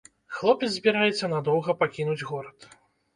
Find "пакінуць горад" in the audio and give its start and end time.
1.83-2.67